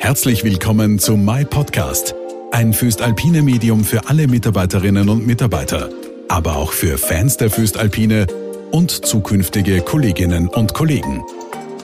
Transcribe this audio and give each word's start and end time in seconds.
Herzlich 0.00 0.44
willkommen 0.44 0.98
zu 0.98 1.16
My 1.16 1.44
Podcast, 1.44 2.14
ein 2.52 2.72
Füstalpine 2.72 3.42
Medium 3.42 3.84
für 3.84 4.08
alle 4.08 4.28
Mitarbeiterinnen 4.28 5.08
und 5.08 5.26
Mitarbeiter, 5.26 5.90
aber 6.28 6.56
auch 6.56 6.72
für 6.72 6.96
Fans 6.98 7.36
der 7.36 7.50
Füstalpine 7.50 8.26
und 8.70 8.90
zukünftige 8.90 9.80
Kolleginnen 9.82 10.48
und 10.48 10.72
Kollegen. 10.72 11.24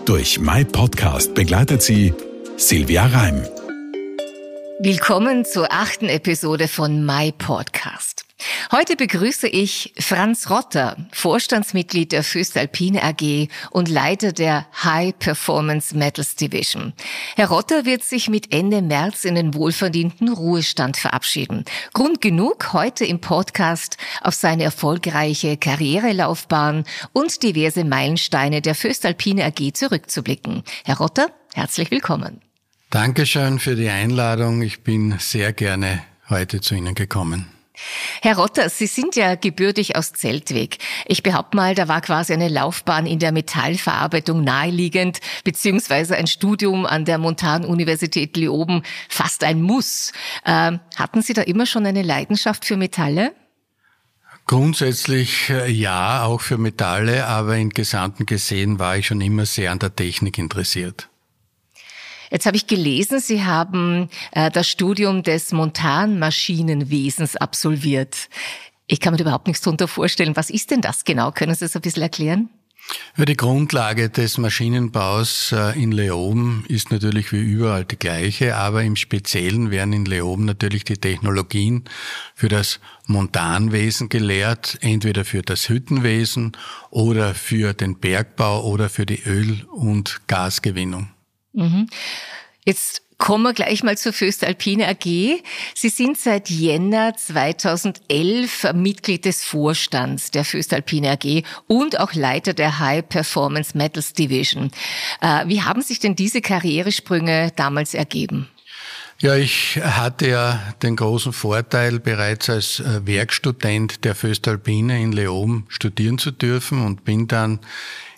Durch 0.05 0.39
My 0.39 0.65
Podcast 0.65 1.35
begleitet 1.35 1.83
sie 1.83 2.15
Silvia 2.57 3.05
Reim. 3.07 3.43
Willkommen 4.79 5.45
zur 5.45 5.73
achten 5.73 6.09
Episode 6.09 6.69
von 6.69 7.05
My 7.05 7.33
Podcast. 7.37 8.24
Heute 8.73 8.97
begrüße 8.97 9.47
ich 9.47 9.95
Franz 9.99 10.51
Rotter, 10.51 10.97
Vorstandsmitglied 11.13 12.11
der 12.13 12.25
Föstalpine 12.25 13.03
AG 13.05 13.49
und 13.71 13.89
Leiter 13.89 14.33
der 14.33 14.67
High 14.83 15.17
Performance 15.17 15.97
Metals 15.97 16.35
Division. 16.35 16.93
Herr 17.37 17.49
Rotter 17.49 17.85
wird 17.85 18.03
sich 18.03 18.29
mit 18.29 18.53
Ende 18.53 18.83
März 18.83 19.25
in 19.25 19.37
den 19.37 19.55
wohlverdienten 19.55 20.29
Ruhestand 20.29 20.97
verabschieden. 20.97 21.65
Grund 21.93 22.21
genug, 22.21 22.73
heute 22.73 23.05
im 23.05 23.21
Podcast 23.21 23.97
auf 24.23 24.35
seine 24.35 24.65
erfolgreiche 24.65 25.57
Karrierelaufbahn 25.57 26.85
und 27.13 27.43
diverse 27.43 27.85
Meilensteine 27.85 28.61
der 28.61 28.75
Föstalpine 28.75 29.45
AG 29.45 29.75
zurückzublicken. 29.75 30.65
Herr 30.85 30.99
Rotter, 30.99 31.29
herzlich 31.55 31.93
willkommen. 31.93 32.41
Dankeschön 32.91 33.61
für 33.61 33.77
die 33.77 33.89
Einladung. 33.89 34.63
Ich 34.63 34.83
bin 34.83 35.17
sehr 35.19 35.53
gerne 35.53 36.03
heute 36.29 36.61
zu 36.61 36.75
Ihnen 36.75 36.95
gekommen. 36.95 37.55
Herr 38.23 38.37
Rotter, 38.37 38.69
Sie 38.69 38.87
sind 38.87 39.17
ja 39.17 39.35
gebürtig 39.35 39.97
aus 39.97 40.13
Zeltweg. 40.13 40.79
Ich 41.07 41.23
behaupte 41.23 41.57
mal, 41.57 41.75
da 41.75 41.89
war 41.89 42.01
quasi 42.01 42.33
eine 42.33 42.49
Laufbahn 42.49 43.07
in 43.07 43.19
der 43.19 43.33
Metallverarbeitung 43.33 44.45
naheliegend, 44.45 45.19
beziehungsweise 45.43 46.17
ein 46.17 46.29
Studium 46.29 46.87
an 46.87 47.05
der 47.05 47.19
Montanuniversität 47.19 48.37
Leoben 48.37 48.83
fast 49.09 49.43
ein 49.43 49.61
Muss. 49.61 50.13
Ähm, 50.47 50.81
hatten 50.97 51.23
Sie 51.23 51.33
da 51.33 51.43
immer 51.43 51.67
schon 51.67 51.85
eine 51.85 52.03
Leidenschaft 52.03 52.65
für 52.65 52.77
Metalle? 52.77 53.35
Grundsätzlich 54.47 55.51
äh, 55.51 55.71
ja, 55.71 56.25
auch 56.25 56.43
für 56.43 56.59
Metalle, 56.59 57.27
aber 57.27 57.57
in 57.57 57.71
Gesamten 57.71 58.27
gesehen 58.27 58.79
war 58.79 58.97
ich 58.99 59.07
schon 59.07 59.21
immer 59.21 59.47
sehr 59.47 59.73
an 59.73 59.79
der 59.79 59.97
Technik 59.97 60.39
interessiert. 60.39 61.09
Jetzt 62.35 62.47
habe 62.47 62.57
ich 62.57 62.67
gelesen, 62.67 63.21
Sie 63.21 63.45
haben 63.45 64.09
äh, 64.33 64.51
das 64.51 64.69
Studium 64.69 65.23
des 65.23 65.53
Montanmaschinenwesens 65.53 67.37
absolviert. 67.37 68.29
Ich 68.89 68.99
kann 68.99 69.15
mir 69.15 69.21
überhaupt 69.21 69.47
nichts 69.47 69.63
darunter 69.63 69.87
vorstellen. 69.87 70.35
Was 70.35 70.51
ist 70.51 70.73
denn 70.73 70.81
das 70.81 71.05
genau? 71.05 71.31
Können 71.31 71.55
Sie 71.55 71.65
das 71.65 71.77
ein 71.77 71.83
bisschen 71.83 72.03
erklären? 72.03 72.49
Ja, 73.17 73.25
die 73.25 73.37
Grundlage 73.37 74.11
des 74.11 74.37
Maschinenbaus 74.39 75.53
äh, 75.53 75.81
in 75.81 75.93
Leoben 75.93 76.65
ist 76.67 76.91
natürlich 76.91 77.31
wie 77.31 77.41
überall 77.41 77.85
die 77.85 78.01
gleiche, 78.01 78.57
aber 78.57 78.83
im 78.83 78.97
Speziellen 78.97 79.71
werden 79.71 79.93
in 79.93 80.05
Leoben 80.05 80.45
natürlich 80.45 80.83
die 80.83 80.99
Technologien 80.99 81.85
für 82.35 82.49
das 82.49 82.81
Montanwesen 83.07 84.09
gelehrt, 84.09 84.77
entweder 84.81 85.25
für 85.25 85.43
das 85.43 85.69
Hüttenwesen 85.69 86.51
oder 86.91 87.33
für 87.33 87.75
den 87.75 88.01
Bergbau 88.01 88.65
oder 88.65 88.89
für 88.89 89.07
die 89.07 89.23
Öl- 89.23 89.65
und 89.71 90.23
Gasgewinnung. 90.27 91.14
Mhm. 91.55 91.89
Jetzt 92.65 93.03
kommen 93.19 93.45
wir 93.45 93.53
gleich 93.53 93.83
mal 93.83 93.97
zur 93.97 94.13
Föstalpine 94.13 94.89
AG. 94.89 95.05
Sie 95.75 95.89
sind 95.89 96.19
seit 96.19 96.51
Jänner 96.51 97.15
2011 97.17 98.73
Mitglied 98.75 99.25
des 99.25 99.45
Vorstands 99.45 100.31
der 100.31 100.45
Föstalpine 100.45 101.13
AG 101.13 101.43
und 101.67 101.99
auch 102.01 102.15
Leiter 102.15 102.55
der 102.55 102.79
High 102.79 103.09
Performance 103.09 103.77
Metals 103.77 104.13
Division. 104.13 104.71
Äh, 105.21 105.47
wie 105.47 105.63
haben 105.63 105.83
sich 105.83 106.01
denn 106.01 106.17
diese 106.17 106.41
Karrieresprünge 106.41 107.53
damals 107.57 107.95
ergeben? 107.95 108.49
Ja, 109.21 109.37
ich 109.37 109.81
hatte 109.83 110.29
ja 110.29 110.75
den 110.83 110.97
großen 110.97 111.33
Vorteil, 111.33 112.01
bereits 112.01 112.51
als 112.51 112.81
äh, 112.81 113.07
Werkstudent 113.07 114.05
der 114.05 114.15
Föstalpine 114.15 115.01
in 115.01 115.13
Leoben 115.13 115.67
studieren 115.69 116.19
zu 116.19 116.33
dürfen 116.33 116.85
und 116.85 117.05
bin 117.05 117.29
dann 117.29 117.61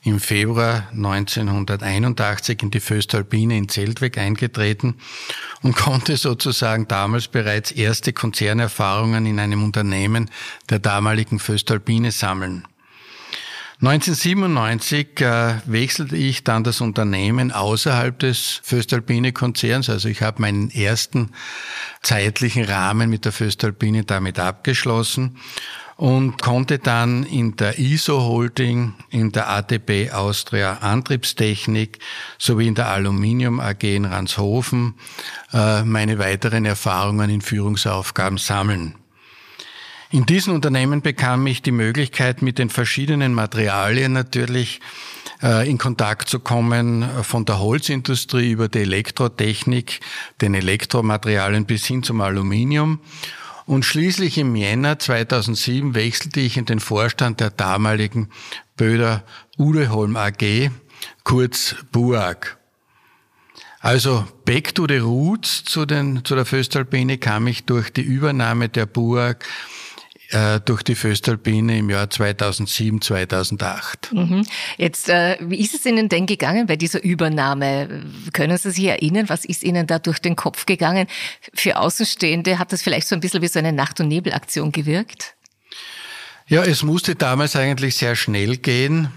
im 0.06 0.20
Februar 0.20 0.88
1981 0.92 2.62
in 2.62 2.70
die 2.70 2.80
Föstalpine 2.80 3.56
in 3.56 3.68
Zeltweg 3.68 4.18
eingetreten 4.18 4.94
und 5.62 5.74
konnte 5.74 6.16
sozusagen 6.16 6.86
damals 6.86 7.26
bereits 7.26 7.72
erste 7.72 8.12
Konzernerfahrungen 8.12 9.26
in 9.26 9.40
einem 9.40 9.64
Unternehmen 9.64 10.30
der 10.70 10.78
damaligen 10.78 11.40
Föstalpine 11.40 12.12
sammeln. 12.12 12.62
1997 13.82 15.20
äh, 15.20 15.56
wechselte 15.66 16.16
ich 16.16 16.44
dann 16.44 16.64
das 16.64 16.80
Unternehmen 16.80 17.52
außerhalb 17.52 18.18
des 18.18 18.60
Föstalpine 18.62 19.32
Konzerns. 19.32 19.90
Also 19.90 20.08
ich 20.08 20.22
habe 20.22 20.40
meinen 20.40 20.70
ersten 20.70 21.32
zeitlichen 22.02 22.64
Rahmen 22.64 23.10
mit 23.10 23.26
der 23.26 23.32
Föstalpine 23.32 24.04
damit 24.04 24.38
abgeschlossen 24.38 25.36
und 25.96 26.42
konnte 26.42 26.78
dann 26.78 27.24
in 27.24 27.56
der 27.56 27.78
ISO 27.78 28.20
Holding, 28.20 28.94
in 29.10 29.32
der 29.32 29.48
ATB 29.48 30.12
Austria 30.12 30.74
Antriebstechnik 30.74 31.98
sowie 32.38 32.68
in 32.68 32.74
der 32.74 32.88
Aluminium 32.88 33.60
AG 33.60 33.82
in 33.82 34.04
Ranshofen 34.04 34.94
äh, 35.54 35.82
meine 35.84 36.18
weiteren 36.18 36.66
Erfahrungen 36.66 37.30
in 37.30 37.40
Führungsaufgaben 37.40 38.36
sammeln. 38.36 38.94
In 40.10 40.26
diesen 40.26 40.54
Unternehmen 40.54 41.00
bekam 41.02 41.46
ich 41.46 41.62
die 41.62 41.72
Möglichkeit, 41.72 42.42
mit 42.42 42.58
den 42.58 42.70
verschiedenen 42.70 43.32
Materialien 43.34 44.12
natürlich 44.12 44.80
äh, 45.42 45.68
in 45.68 45.78
Kontakt 45.78 46.28
zu 46.28 46.40
kommen, 46.40 47.08
von 47.22 47.46
der 47.46 47.58
Holzindustrie 47.58 48.50
über 48.50 48.68
die 48.68 48.80
Elektrotechnik, 48.80 50.00
den 50.42 50.54
Elektromaterialien 50.54 51.64
bis 51.64 51.86
hin 51.86 52.02
zum 52.02 52.20
Aluminium 52.20 53.00
und 53.66 53.84
schließlich 53.84 54.38
im 54.38 54.54
Jänner 54.56 54.98
2007 54.98 55.94
wechselte 55.94 56.40
ich 56.40 56.56
in 56.56 56.64
den 56.64 56.80
Vorstand 56.80 57.40
der 57.40 57.50
damaligen 57.50 58.30
Böder 58.76 59.24
Udeholm 59.58 60.16
AG, 60.16 60.70
kurz 61.24 61.76
BUAG. 61.92 62.56
Also 63.80 64.26
back 64.44 64.74
to 64.74 64.86
the 64.88 64.98
roots 64.98 65.64
zu, 65.64 65.84
den, 65.86 66.24
zu 66.24 66.34
der 66.34 66.44
Föstalpine 66.44 67.18
kam 67.18 67.46
ich 67.46 67.64
durch 67.64 67.92
die 67.92 68.02
Übernahme 68.02 68.68
der 68.68 68.86
BUAG 68.86 69.44
durch 70.64 70.82
die 70.82 70.94
Föstalpine 70.94 71.78
im 71.78 71.90
Jahr 71.90 72.10
2007, 72.10 73.00
2008. 73.00 74.12
Mhm. 74.12 74.46
Jetzt, 74.76 75.08
äh, 75.08 75.36
wie 75.40 75.60
ist 75.60 75.74
es 75.74 75.86
Ihnen 75.86 76.08
denn 76.08 76.26
gegangen 76.26 76.66
bei 76.66 76.76
dieser 76.76 77.02
Übernahme? 77.02 78.04
Können 78.32 78.58
Sie 78.58 78.70
sich 78.70 78.84
erinnern, 78.84 79.28
was 79.28 79.44
ist 79.44 79.62
Ihnen 79.62 79.86
da 79.86 79.98
durch 79.98 80.18
den 80.18 80.34
Kopf 80.34 80.66
gegangen? 80.66 81.06
Für 81.54 81.78
Außenstehende 81.78 82.58
hat 82.58 82.72
das 82.72 82.82
vielleicht 82.82 83.06
so 83.06 83.14
ein 83.14 83.20
bisschen 83.20 83.42
wie 83.42 83.48
so 83.48 83.58
eine 83.58 83.72
Nacht- 83.72 84.00
und 84.00 84.08
Nebelaktion 84.08 84.72
gewirkt? 84.72 85.34
Ja, 86.48 86.62
es 86.62 86.82
musste 86.82 87.14
damals 87.14 87.56
eigentlich 87.56 87.96
sehr 87.96 88.14
schnell 88.14 88.56
gehen. 88.56 89.08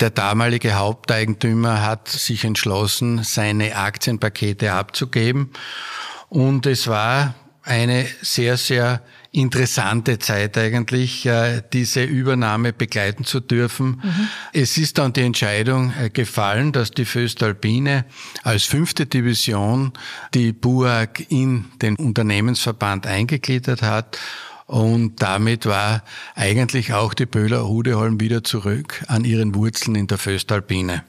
Der 0.00 0.10
damalige 0.10 0.74
Haupteigentümer 0.74 1.82
hat 1.84 2.08
sich 2.08 2.44
entschlossen, 2.44 3.24
seine 3.24 3.74
Aktienpakete 3.74 4.72
abzugeben. 4.72 5.50
Und 6.28 6.66
es 6.66 6.86
war 6.86 7.34
eine 7.64 8.06
sehr, 8.22 8.56
sehr 8.56 9.02
interessante 9.32 10.18
Zeit 10.18 10.56
eigentlich, 10.56 11.26
äh, 11.26 11.62
diese 11.72 12.02
Übernahme 12.04 12.72
begleiten 12.72 13.24
zu 13.24 13.40
dürfen. 13.40 14.00
Mhm. 14.02 14.28
Es 14.52 14.78
ist 14.78 14.98
dann 14.98 15.12
die 15.12 15.22
Entscheidung 15.22 15.92
äh, 16.00 16.10
gefallen, 16.10 16.72
dass 16.72 16.90
die 16.90 17.04
Föstalpine 17.04 18.04
als 18.42 18.64
fünfte 18.64 19.06
Division 19.06 19.92
die 20.34 20.52
BUAG 20.52 21.26
in 21.28 21.66
den 21.82 21.96
Unternehmensverband 21.96 23.06
eingegliedert 23.06 23.82
hat. 23.82 24.18
Und 24.66 25.22
damit 25.22 25.66
war 25.66 26.04
eigentlich 26.34 26.92
auch 26.92 27.14
die 27.14 27.26
Böhler 27.26 27.66
Hudeholm 27.68 28.20
wieder 28.20 28.44
zurück 28.44 29.02
an 29.08 29.24
ihren 29.24 29.54
Wurzeln 29.54 29.94
in 29.94 30.06
der 30.06 30.18
Föstalpine. 30.18 31.04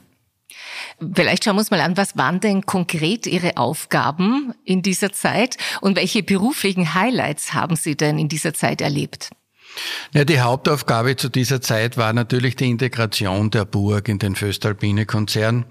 Vielleicht 1.14 1.44
schauen 1.44 1.56
wir 1.56 1.60
uns 1.60 1.70
mal 1.70 1.80
an, 1.80 1.96
was 1.96 2.16
waren 2.16 2.40
denn 2.40 2.66
konkret 2.66 3.26
Ihre 3.26 3.56
Aufgaben 3.56 4.52
in 4.64 4.82
dieser 4.82 5.12
Zeit 5.12 5.56
und 5.80 5.96
welche 5.96 6.22
beruflichen 6.22 6.94
Highlights 6.94 7.54
haben 7.54 7.76
Sie 7.76 7.96
denn 7.96 8.18
in 8.18 8.28
dieser 8.28 8.52
Zeit 8.52 8.80
erlebt? 8.80 9.30
Ja, 10.12 10.24
die 10.24 10.40
Hauptaufgabe 10.40 11.16
zu 11.16 11.28
dieser 11.28 11.60
Zeit 11.60 11.96
war 11.96 12.12
natürlich 12.12 12.56
die 12.56 12.68
Integration 12.68 13.50
der 13.50 13.64
Burg 13.64 14.08
in 14.08 14.18
den 14.18 14.34
Föstalpine-Konzern. 14.34 15.64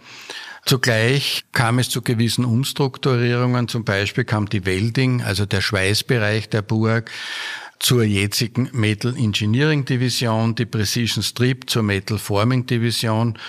Zugleich 0.65 1.45
kam 1.51 1.79
es 1.79 1.89
zu 1.89 2.01
gewissen 2.01 2.45
Umstrukturierungen. 2.45 3.67
Zum 3.67 3.85
Beispiel 3.85 4.23
kam 4.23 4.49
die 4.49 4.65
Welding, 4.65 5.21
also 5.21 5.45
der 5.45 5.61
Schweißbereich 5.61 6.49
der 6.49 6.61
Burg, 6.61 7.11
zur 7.79 8.03
jetzigen 8.03 8.69
Metal 8.73 9.15
Engineering 9.15 9.85
Division, 9.85 10.53
die 10.53 10.65
Precision 10.65 11.23
Strip 11.23 11.69
zur 11.69 11.83
Metal 11.83 12.17
Forming 12.17 12.65
Division. 12.65 13.39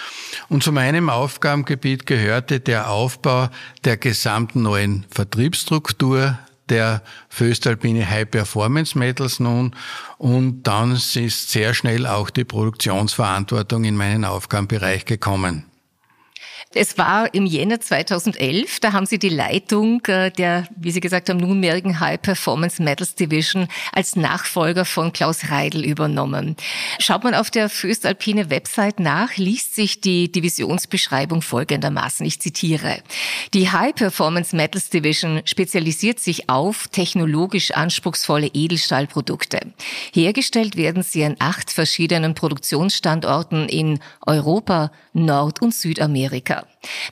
Und 0.49 0.63
zu 0.63 0.73
meinem 0.73 1.11
Aufgabengebiet 1.11 2.07
gehörte 2.07 2.61
der 2.61 2.91
Aufbau 2.91 3.49
der 3.85 3.97
gesamten 3.97 4.63
neuen 4.63 5.05
Vertriebsstruktur 5.11 6.39
der 6.69 7.03
Föstalpine 7.29 8.09
High 8.09 8.31
Performance 8.31 8.97
Metals 8.97 9.41
nun 9.41 9.75
und 10.19 10.63
dann 10.63 10.93
ist 10.93 11.51
sehr 11.51 11.75
schnell 11.75 12.07
auch 12.07 12.31
die 12.31 12.45
Produktionsverantwortung 12.45 13.85
in 13.85 13.97
meinen 13.97 14.25
Aufgabenbereich 14.25 15.05
gekommen. 15.05 15.70
Es 16.73 16.99
war 16.99 17.35
im 17.35 17.47
Jänner 17.47 17.81
2011, 17.81 18.79
da 18.79 18.93
haben 18.93 19.05
Sie 19.05 19.19
die 19.19 19.29
Leitung 19.29 20.05
äh, 20.07 20.31
der, 20.31 20.69
wie 20.77 20.93
Sie 20.93 21.01
gesagt 21.01 21.29
haben, 21.29 21.39
nunmehrigen 21.39 21.99
High 21.99 22.23
Performance 22.23 22.81
Metals 22.81 23.17
Division 23.17 23.67
als 23.93 24.15
Nachfolger 24.15 24.85
von 24.85 25.13
Klaus 25.13 25.51
Reidel 25.51 25.85
übernommen. 25.85 26.55
Schaut 27.01 27.25
man 27.25 27.35
auf 27.35 27.51
der 27.51 27.69
Föstalpine 27.69 28.51
Website 28.51 29.01
nach, 29.01 29.37
liest 29.37 29.75
sich 29.75 30.01
die 30.01 30.31
Divisionsbeschreibung 30.31 31.43
folgendermaßen. 31.43 32.25
Ich 32.25 32.41
zitiere. 32.41 33.03
Die 33.53 33.73
High 33.73 33.97
Performance 33.97 34.55
Metals 34.55 34.91
Division 34.91 35.43
spezialisiert 35.47 36.21
sich 36.21 36.49
auf 36.49 36.87
technologisch 36.87 37.73
anspruchsvolle 37.73 38.47
Edelstahlprodukte. 38.55 39.59
Hergestellt 40.13 40.77
werden 40.77 41.03
sie 41.03 41.25
an 41.25 41.35
acht 41.41 41.73
verschiedenen 41.73 42.37
Produktionsstandorten 42.37 43.69
in 43.69 43.99
Europa, 44.25 44.93
Nord- 45.13 45.61
und 45.61 45.75
Südamerika. 45.75 46.30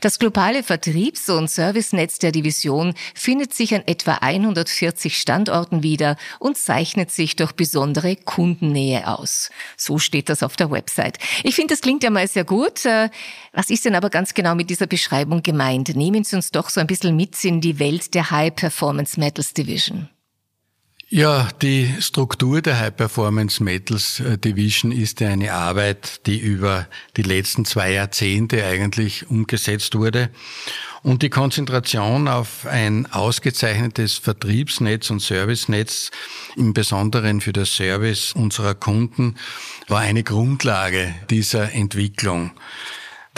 Das 0.00 0.18
globale 0.18 0.62
Vertriebs- 0.62 1.28
und 1.28 1.50
Servicenetz 1.50 2.18
der 2.18 2.32
Division 2.32 2.94
findet 3.14 3.54
sich 3.54 3.74
an 3.74 3.82
etwa 3.86 4.14
140 4.14 5.18
Standorten 5.18 5.82
wieder 5.82 6.16
und 6.38 6.56
zeichnet 6.56 7.10
sich 7.10 7.36
durch 7.36 7.52
besondere 7.52 8.16
Kundennähe 8.16 9.06
aus. 9.08 9.50
So 9.76 9.98
steht 9.98 10.28
das 10.28 10.42
auf 10.42 10.56
der 10.56 10.70
Website. 10.70 11.18
Ich 11.44 11.54
finde, 11.54 11.74
das 11.74 11.80
klingt 11.80 12.02
ja 12.02 12.10
mal 12.10 12.28
sehr 12.28 12.44
gut. 12.44 12.84
Äh, 12.84 13.10
was 13.52 13.70
ist 13.70 13.84
denn 13.84 13.94
aber 13.94 14.10
ganz 14.10 14.34
genau 14.34 14.54
mit 14.54 14.70
dieser 14.70 14.86
Beschreibung 14.86 15.42
gemeint? 15.42 15.94
Nehmen 15.94 16.24
Sie 16.24 16.36
uns 16.36 16.50
doch 16.50 16.70
so 16.70 16.80
ein 16.80 16.86
bisschen 16.86 17.16
mit 17.16 17.44
in 17.44 17.60
die 17.60 17.78
Welt 17.78 18.14
der 18.14 18.30
High 18.30 18.54
Performance 18.54 19.18
Metals 19.18 19.54
Division. 19.54 20.08
Ja, 21.10 21.48
die 21.62 21.94
Struktur 22.00 22.60
der 22.60 22.80
High 22.80 22.94
Performance 22.94 23.62
Metals 23.62 24.20
äh, 24.20 24.36
Division 24.36 24.92
ist 24.92 25.20
ja 25.20 25.28
eine 25.28 25.54
Arbeit, 25.54 26.26
die 26.26 26.38
über 26.38 26.86
die 27.16 27.22
letzten 27.22 27.64
zwei 27.64 27.92
Jahrzehnte 27.92 28.62
eigentlich 28.62 29.30
umgesetzt 29.30 29.94
wurde. 29.94 30.28
Und 31.02 31.22
die 31.22 31.30
Konzentration 31.30 32.28
auf 32.28 32.66
ein 32.66 33.10
ausgezeichnetes 33.10 34.16
Vertriebsnetz 34.16 35.08
und 35.08 35.22
Servicenetz, 35.22 36.10
im 36.56 36.74
Besonderen 36.74 37.40
für 37.40 37.54
das 37.54 37.74
Service 37.74 38.34
unserer 38.34 38.74
Kunden, 38.74 39.36
war 39.86 40.00
eine 40.00 40.24
Grundlage 40.24 41.14
dieser 41.30 41.72
Entwicklung. 41.72 42.50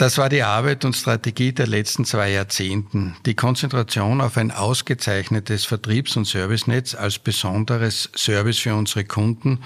Das 0.01 0.17
war 0.17 0.29
die 0.29 0.41
Arbeit 0.41 0.83
und 0.83 0.95
Strategie 0.95 1.53
der 1.53 1.67
letzten 1.67 2.05
zwei 2.05 2.31
Jahrzehnten. 2.31 3.15
Die 3.27 3.35
Konzentration 3.35 4.19
auf 4.19 4.35
ein 4.35 4.49
ausgezeichnetes 4.49 5.65
Vertriebs- 5.65 6.17
und 6.17 6.25
Servicenetz 6.25 6.95
als 6.95 7.19
besonderes 7.19 8.09
Service 8.15 8.57
für 8.57 8.73
unsere 8.73 9.05
Kunden 9.05 9.59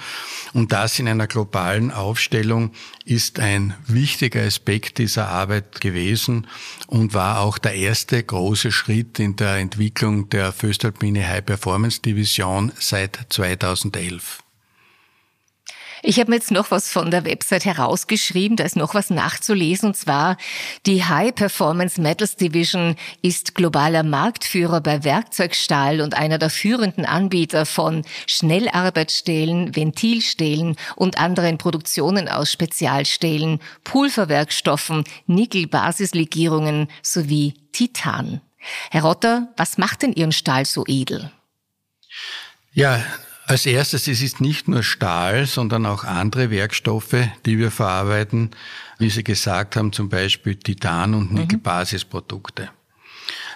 und 0.52 0.74
das 0.74 1.00
in 1.00 1.08
einer 1.08 1.28
globalen 1.28 1.90
Aufstellung 1.90 2.72
ist 3.06 3.40
ein 3.40 3.76
wichtiger 3.88 4.42
Aspekt 4.42 4.98
dieser 4.98 5.30
Arbeit 5.30 5.80
gewesen 5.80 6.48
und 6.88 7.14
war 7.14 7.40
auch 7.40 7.58
der 7.58 7.76
erste 7.76 8.22
große 8.22 8.74
Schritt 8.74 9.20
in 9.20 9.38
der 9.38 9.56
Entwicklung 9.56 10.28
der 10.32 10.52
Föstalpine 10.52 11.26
High 11.26 11.46
Performance 11.46 12.02
Division 12.02 12.74
seit 12.78 13.20
2011. 13.30 14.45
Ich 16.08 16.20
habe 16.20 16.30
mir 16.30 16.36
jetzt 16.36 16.52
noch 16.52 16.70
was 16.70 16.92
von 16.92 17.10
der 17.10 17.26
Website 17.26 17.66
herausgeschrieben, 17.66 18.58
da 18.58 18.64
ist 18.64 18.76
noch 18.76 18.94
was 18.94 19.10
nachzulesen, 19.10 19.88
und 19.88 19.98
zwar 19.98 20.38
die 20.86 21.04
High 21.04 21.34
Performance 21.34 22.00
Metals 22.00 22.36
Division 22.36 22.96
ist 23.24 23.56
globaler 23.56 24.04
Marktführer 24.04 24.82
bei 24.82 25.04
Werkzeugstahl 25.04 26.02
und 26.02 26.16
einer 26.16 26.38
der 26.38 26.52
führenden 26.52 27.06
Anbieter 27.06 27.66
von 27.66 28.06
Schnellarbeitsstählen, 28.28 29.76
Ventilstählen 29.76 30.76
und 30.96 31.18
anderen 31.18 31.58
Produktionen 31.58 32.30
aus 32.30 32.52
Spezialstählen, 32.52 33.60
Pulverwerkstoffen, 33.84 35.06
Nickel-Basislegierungen 35.26 36.88
sowie 37.02 37.56
Titan. 37.72 38.42
Herr 38.92 39.02
Rotter, 39.02 39.48
was 39.58 39.80
macht 39.80 40.04
denn 40.04 40.14
Ihren 40.14 40.34
Stahl 40.34 40.66
so 40.66 40.84
edel? 40.86 41.32
Ja, 42.74 43.04
als 43.46 43.66
erstes, 43.66 44.08
es 44.08 44.22
ist 44.22 44.42
nicht 44.42 44.68
nur 44.68 44.84
Stahl, 44.84 45.46
sondern 45.46 45.86
auch 45.86 46.04
andere 46.04 46.50
Werkstoffe, 46.50 47.16
die 47.46 47.60
wir 47.60 47.72
verarbeiten. 47.72 48.52
Wie 48.98 49.10
Sie 49.10 49.24
gesagt 49.24 49.76
haben, 49.76 49.94
zum 49.94 50.10
Beispiel 50.10 50.56
Titan- 50.56 51.14
und 51.14 51.32
mhm. 51.32 51.40
Nickel-Basisprodukte. 51.40 52.70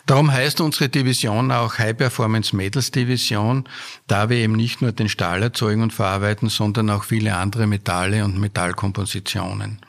Darum 0.05 0.31
heißt 0.31 0.61
unsere 0.61 0.89
Division 0.89 1.51
auch 1.51 1.77
High 1.77 1.95
Performance 1.95 2.55
Metals 2.55 2.91
Division, 2.91 3.65
da 4.07 4.29
wir 4.29 4.37
eben 4.37 4.53
nicht 4.53 4.81
nur 4.81 4.91
den 4.91 5.09
Stahl 5.09 5.43
erzeugen 5.43 5.83
und 5.83 5.93
verarbeiten, 5.93 6.49
sondern 6.49 6.89
auch 6.89 7.03
viele 7.03 7.35
andere 7.35 7.67
Metalle 7.67 8.25
und 8.25 8.39
Metallkompositionen. 8.39 9.79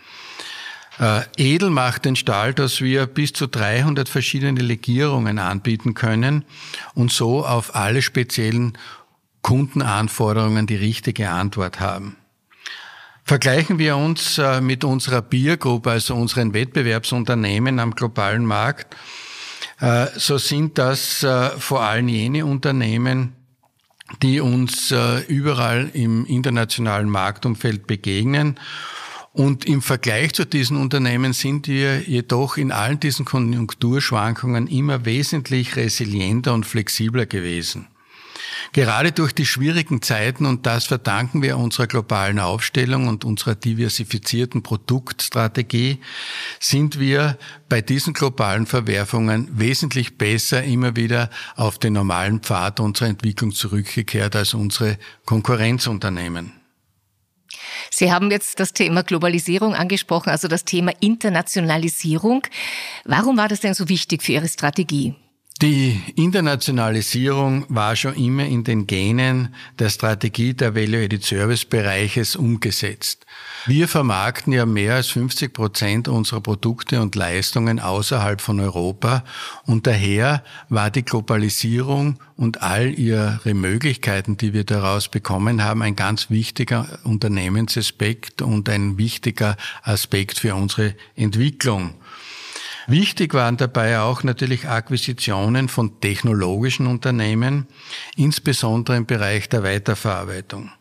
Äh, 0.99 1.23
edel 1.39 1.71
macht 1.71 2.05
den 2.05 2.17
Stahl, 2.17 2.53
dass 2.53 2.83
wir 2.83 3.07
bis 3.07 3.33
zu 3.33 3.47
300 3.47 4.11
verschiedene 4.11 4.61
Legierungen 4.61 5.39
anbieten 5.39 5.95
können 5.95 6.45
und 6.95 7.11
so 7.11 7.47
auf 7.47 7.75
alle 7.75 8.03
speziellen 8.03 8.77
Kundenanforderungen 9.43 10.67
die 10.67 10.77
richtige 10.77 11.31
Antwort 11.31 11.81
haben. 11.81 12.17
Vergleichen 13.25 13.79
wir 13.79 13.97
uns 13.97 14.39
äh, 14.39 14.61
mit 14.61 14.83
unserer 14.83 15.23
Peer 15.23 15.57
Group, 15.57 15.87
also 15.87 16.17
unseren 16.17 16.53
Wettbewerbsunternehmen 16.53 17.79
am 17.79 17.95
globalen 17.95 18.45
Markt, 18.45 18.97
äh, 19.79 20.07
so 20.17 20.37
sind 20.37 20.79
das 20.79 21.23
äh, 21.23 21.51
vor 21.51 21.83
allem 21.83 22.09
jene 22.09 22.45
Unternehmen, 22.45 23.35
die 24.21 24.41
uns 24.41 24.93
überall 25.29 25.89
im 25.93 26.27
internationalen 26.27 27.09
Marktumfeld 27.09 27.87
begegnen. 27.87 28.59
Und 29.33 29.65
im 29.65 29.83
Vergleich 29.83 30.33
zu 30.33 30.45
diesen 30.45 30.77
Unternehmen 30.77 31.33
sind 31.33 31.69
wir 31.69 32.01
jedoch 32.01 32.57
in 32.57 32.73
allen 32.73 32.99
diesen 32.99 33.25
Konjunkturschwankungen 33.25 34.67
immer 34.67 35.05
wesentlich 35.05 35.77
resilienter 35.77 36.55
und 36.55 36.67
flexibler 36.67 37.27
gewesen. 37.27 37.87
Gerade 38.73 39.11
durch 39.11 39.33
die 39.33 39.47
schwierigen 39.47 40.01
Zeiten, 40.01 40.47
und 40.47 40.65
das 40.65 40.87
verdanken 40.87 41.43
wir 41.43 41.59
unserer 41.59 41.89
globalen 41.89 42.39
Aufstellung 42.39 43.09
und 43.09 43.25
unserer 43.25 43.57
diversifizierten 43.57 44.63
Produktstrategie, 44.63 45.99
sind 46.61 47.01
wir 47.01 47.37
bei 47.69 47.81
diesen 47.81 48.13
globalen 48.13 48.67
Verwerfungen 48.67 49.49
wesentlich 49.59 50.19
besser 50.19 50.63
immer 50.63 50.95
wieder 50.95 51.31
auf 51.57 51.79
den 51.79 51.95
normalen 51.95 52.41
Pfad 52.41 52.79
unserer 52.79 53.09
Entwicklung 53.09 53.51
zurückgekehrt 53.51 54.37
als 54.37 54.55
unsere 54.55 54.99
Konkurrenzunternehmen. 55.25 56.53
Sie 57.91 58.13
haben 58.13 58.31
jetzt 58.31 58.61
das 58.61 58.73
Thema 58.73 59.03
Globalisierung 59.03 59.75
angesprochen, 59.75 60.31
also 60.31 60.47
das 60.47 60.65
Thema 60.65 60.93
Internationalisierung. 61.01 62.43
Warum 63.05 63.37
war 63.37 63.49
das 63.49 63.61
denn 63.61 63.75
so 63.75 63.89
wichtig 63.89 64.23
für 64.23 64.33
Ihre 64.33 64.49
Strategie? 64.49 65.17
Die 65.63 66.01
Internationalisierung 66.17 67.67
war 67.69 67.95
schon 67.95 68.15
immer 68.15 68.47
in 68.47 68.65
den 68.65 68.87
Genen 68.87 69.55
der 69.79 69.91
Strategie 69.91 70.55
der 70.55 70.75
Value-Added 70.75 71.23
Service 71.23 71.67
Bereiches 71.67 72.35
umgesetzt. 72.35 73.27
Wir 73.67 73.87
vermarkten 73.87 74.55
ja 74.55 74.65
mehr 74.65 74.95
als 74.95 75.09
50 75.09 75.53
Prozent 75.53 76.09
unserer 76.09 76.41
Produkte 76.41 77.03
und 77.03 77.15
Leistungen 77.15 77.79
außerhalb 77.79 78.41
von 78.41 78.59
Europa 78.59 79.23
und 79.67 79.87
daher 79.87 80.43
war 80.71 80.91
die 80.91 81.05
Globalisierung 81.05 82.19
und 82.37 82.63
all 82.63 82.99
ihre 82.99 83.53
Möglichkeiten, 83.53 84.39
die 84.39 84.55
wir 84.55 84.65
daraus 84.65 85.09
bekommen 85.09 85.63
haben, 85.63 85.83
ein 85.83 85.95
ganz 85.95 86.31
wichtiger 86.31 87.01
Unternehmensaspekt 87.05 88.41
und 88.41 88.67
ein 88.71 88.97
wichtiger 88.97 89.59
Aspekt 89.83 90.39
für 90.39 90.55
unsere 90.55 90.95
Entwicklung. 91.17 91.97
Wichtig 92.91 93.35
waren 93.35 93.57
dabei 93.57 94.01
auch 94.01 94.25
natürlich 94.25 94.67
Akquisitionen 94.67 95.69
von 95.69 96.01
technologischen 96.01 96.89
Unternehmen, 96.89 97.69
insbesondere 98.17 98.97
im 98.97 99.07
Bereich 99.07 99.49
der 99.49 99.63
Weiterverarbeitung. 99.63 100.73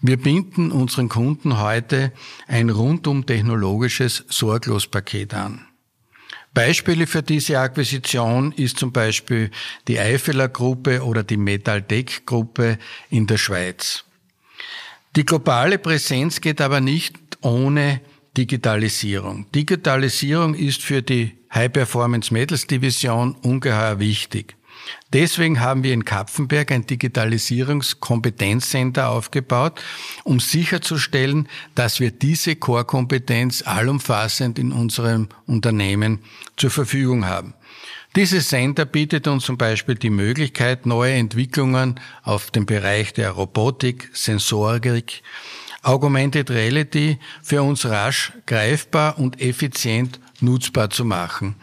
Wir 0.00 0.16
binden 0.16 0.72
unseren 0.72 1.10
Kunden 1.10 1.60
heute 1.60 2.10
ein 2.46 2.70
rundum 2.70 3.26
technologisches 3.26 4.24
Sorglospaket 4.30 5.34
an. 5.34 5.66
Beispiele 6.54 7.06
für 7.06 7.22
diese 7.22 7.58
Akquisition 7.58 8.52
ist 8.52 8.78
zum 8.78 8.90
Beispiel 8.90 9.50
die 9.88 10.00
Eifeler 10.00 10.48
Gruppe 10.48 11.04
oder 11.04 11.22
die 11.22 11.36
Metaldec 11.36 12.24
Gruppe 12.24 12.78
in 13.10 13.26
der 13.26 13.36
Schweiz. 13.36 14.04
Die 15.16 15.26
globale 15.26 15.78
Präsenz 15.78 16.40
geht 16.40 16.62
aber 16.62 16.80
nicht 16.80 17.18
ohne 17.42 18.00
Digitalisierung. 18.38 19.44
Digitalisierung 19.52 20.54
ist 20.54 20.80
für 20.80 21.02
die 21.02 21.36
High 21.52 21.72
Performance 21.72 22.32
Metals 22.32 22.68
Division 22.68 23.34
ungeheuer 23.42 23.98
wichtig. 23.98 24.54
Deswegen 25.12 25.58
haben 25.58 25.82
wir 25.82 25.92
in 25.92 26.04
Kapfenberg 26.04 26.70
ein 26.70 26.86
Digitalisierungskompetenzcenter 26.86 29.08
aufgebaut, 29.08 29.80
um 30.22 30.38
sicherzustellen, 30.38 31.48
dass 31.74 31.98
wir 31.98 32.12
diese 32.12 32.54
Core-Kompetenz 32.54 33.64
allumfassend 33.66 34.60
in 34.60 34.70
unserem 34.70 35.28
Unternehmen 35.46 36.20
zur 36.56 36.70
Verfügung 36.70 37.26
haben. 37.26 37.54
Dieses 38.14 38.50
Center 38.50 38.84
bietet 38.84 39.26
uns 39.26 39.46
zum 39.46 39.58
Beispiel 39.58 39.96
die 39.96 40.10
Möglichkeit, 40.10 40.86
neue 40.86 41.14
Entwicklungen 41.14 41.98
auf 42.22 42.52
dem 42.52 42.66
Bereich 42.66 43.14
der 43.14 43.32
Robotik, 43.32 44.10
Sensorik, 44.12 45.24
Augmented 45.82 46.50
Reality 46.50 47.18
für 47.42 47.62
uns 47.62 47.86
rasch 47.86 48.32
greifbar 48.46 49.18
und 49.18 49.40
effizient 49.40 50.20
nutzbar 50.40 50.90
zu 50.90 51.04
machen. 51.04 51.56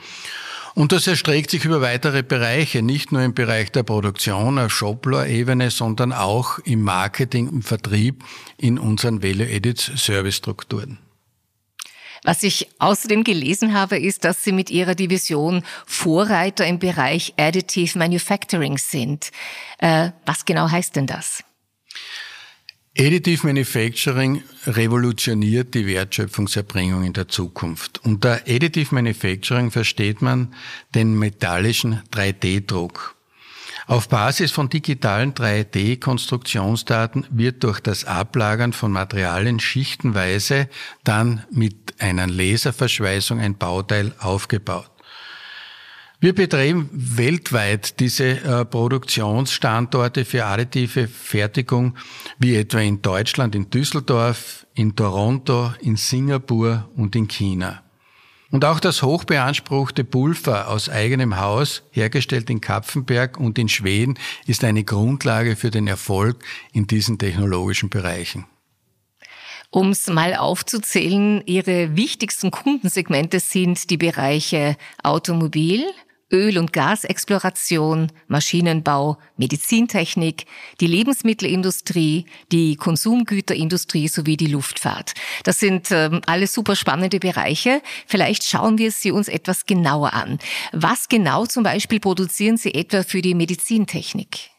Und 0.75 0.91
das 0.91 1.07
erstreckt 1.07 1.51
sich 1.51 1.63
über 1.63 1.79
weitere 1.79 2.21
Bereiche, 2.21 2.81
nicht 2.81 3.13
nur 3.13 3.21
im 3.21 3.33
Bereich 3.33 3.71
der 3.71 3.83
Produktion 3.83 4.59
auf 4.59 4.71
Shopfloor-Ebene, 4.73 5.71
sondern 5.71 6.11
auch 6.11 6.59
im 6.59 6.81
Marketing 6.81 7.47
und 7.47 7.63
Vertrieb 7.63 8.25
in 8.57 8.77
unseren 8.77 9.23
Value-Added-Service-Strukturen. 9.23 10.99
Was 12.23 12.43
ich 12.43 12.67
außerdem 12.79 13.23
gelesen 13.23 13.73
habe, 13.73 13.97
ist, 13.97 14.25
dass 14.25 14.43
Sie 14.43 14.51
mit 14.51 14.69
Ihrer 14.69 14.95
Division 14.95 15.63
Vorreiter 15.85 16.65
im 16.65 16.79
Bereich 16.79 17.33
Additive 17.37 17.97
Manufacturing 17.97 18.77
sind. 18.77 19.31
Äh, 19.77 20.09
was 20.25 20.43
genau 20.43 20.69
heißt 20.69 20.95
denn 20.97 21.07
das? 21.07 21.43
Additive 22.97 23.45
Manufacturing 23.45 24.41
revolutioniert 24.67 25.73
die 25.73 25.85
Wertschöpfungserbringung 25.85 27.03
in 27.03 27.11
der 27.11 27.27
Zukunft. 27.27 27.99
Unter 28.05 28.43
Additive 28.47 28.95
Manufacturing 28.95 29.69
versteht 29.69 30.21
man 30.21 30.53
den 30.93 31.19
metallischen 31.19 32.01
3D-Druck. 32.13 33.17
Auf 33.87 34.07
Basis 34.07 34.51
von 34.51 34.69
digitalen 34.69 35.33
3D-Konstruktionsdaten 35.33 37.25
wird 37.31 37.65
durch 37.65 37.81
das 37.81 38.05
Ablagern 38.05 38.71
von 38.71 38.93
Materialien 38.93 39.59
schichtenweise 39.59 40.69
dann 41.03 41.43
mit 41.51 41.95
einer 41.99 42.27
Laserverschweißung 42.27 43.41
ein 43.41 43.57
Bauteil 43.57 44.15
aufgebaut. 44.19 44.94
Wir 46.21 46.33
betreiben 46.33 46.89
weltweit 46.93 47.99
diese 47.99 48.41
äh, 48.41 48.65
Produktionsstandorte 48.65 50.23
für 50.23 50.45
additive 50.45 51.07
Fertigung, 51.07 51.95
wie 52.39 52.55
etwa 52.55 52.79
in 52.79 53.01
Deutschland, 53.01 53.53
in 53.53 53.69
Düsseldorf, 53.69 54.65
in 54.73 54.95
Toronto, 54.95 55.73
in 55.81 55.97
Singapur 55.97 56.89
und 56.95 57.15
in 57.15 57.27
China. 57.27 57.83
Und 58.51 58.63
auch 58.63 58.79
das 58.79 59.03
hochbeanspruchte 59.03 60.05
Pulver 60.05 60.69
aus 60.69 60.87
eigenem 60.87 61.37
Haus, 61.37 61.83
hergestellt 61.91 62.49
in 62.49 62.61
Kapfenberg 62.61 63.37
und 63.37 63.59
in 63.59 63.67
Schweden, 63.67 64.17
ist 64.47 64.63
eine 64.63 64.85
Grundlage 64.85 65.57
für 65.57 65.71
den 65.71 65.87
Erfolg 65.87 66.43
in 66.71 66.87
diesen 66.87 67.17
technologischen 67.17 67.89
Bereichen. 67.89 68.45
Um 69.71 69.89
es 69.89 70.07
mal 70.07 70.35
aufzuzählen, 70.35 71.43
Ihre 71.45 71.97
wichtigsten 71.97 72.49
Kundensegmente 72.49 73.41
sind 73.41 73.89
die 73.89 73.97
Bereiche 73.97 74.77
Automobil, 75.03 75.83
Öl- 76.35 76.57
und 76.57 76.73
Gasexploration, 76.73 78.11
Maschinenbau, 78.27 79.17
Medizintechnik, 79.37 80.45
die 80.81 80.87
Lebensmittelindustrie, 80.87 82.25
die 82.51 82.75
Konsumgüterindustrie 82.75 84.09
sowie 84.09 84.35
die 84.35 84.47
Luftfahrt. 84.47 85.13
Das 85.43 85.59
sind 85.59 85.91
ähm, 85.91 86.21
alles 86.25 86.53
super 86.53 86.75
spannende 86.75 87.19
Bereiche. 87.19 87.81
Vielleicht 88.05 88.43
schauen 88.43 88.77
wir 88.77 88.91
sie 88.91 89.11
uns 89.11 89.29
etwas 89.29 89.65
genauer 89.65 90.13
an. 90.13 90.39
Was 90.73 91.07
genau 91.07 91.45
zum 91.45 91.63
Beispiel 91.63 91.99
produzieren 91.99 92.57
Sie 92.57 92.73
etwa 92.73 93.03
für 93.03 93.21
die 93.21 93.33
Medizintechnik? 93.33 94.49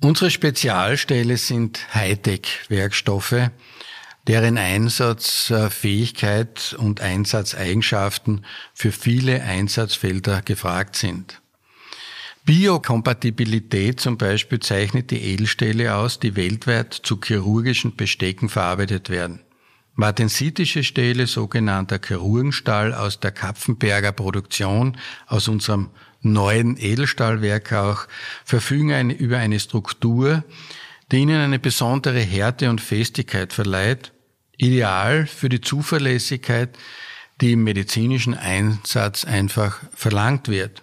Unsere 0.00 0.30
Spezialstelle 0.30 1.36
sind 1.36 1.80
Hightech-Werkstoffe, 1.94 3.50
deren 4.28 4.58
Einsatzfähigkeit 4.58 6.76
und 6.78 7.00
Einsatzeigenschaften 7.00 8.44
für 8.74 8.92
viele 8.92 9.42
Einsatzfelder 9.42 10.42
gefragt 10.42 10.94
sind. 10.96 11.40
Biokompatibilität 12.44 13.98
zum 14.00 14.18
Beispiel 14.18 14.60
zeichnet 14.60 15.10
die 15.10 15.22
Edelstähle 15.22 15.94
aus, 15.94 16.20
die 16.20 16.36
weltweit 16.36 16.92
zu 16.92 17.18
chirurgischen 17.22 17.96
Bestecken 17.96 18.50
verarbeitet 18.50 19.08
werden. 19.08 19.40
Martensitische 19.94 20.84
Stähle, 20.84 21.26
sogenannter 21.26 21.98
Chirurgenstahl 21.98 22.92
aus 22.94 23.20
der 23.20 23.32
Kapfenberger 23.32 24.12
Produktion, 24.12 24.98
aus 25.26 25.48
unserem 25.48 25.88
neuen 26.20 26.76
Edelstahlwerk 26.76 27.72
auch, 27.72 28.06
verfügen 28.44 28.92
eine, 28.92 29.14
über 29.14 29.38
eine 29.38 29.58
Struktur, 29.58 30.44
die 31.10 31.16
ihnen 31.18 31.40
eine 31.40 31.58
besondere 31.58 32.20
Härte 32.20 32.68
und 32.68 32.82
Festigkeit 32.82 33.54
verleiht 33.54 34.12
ideal 34.58 35.26
für 35.26 35.48
die 35.48 35.60
Zuverlässigkeit, 35.60 36.76
die 37.40 37.52
im 37.52 37.64
medizinischen 37.64 38.34
Einsatz 38.34 39.24
einfach 39.24 39.80
verlangt 39.94 40.48
wird. 40.48 40.82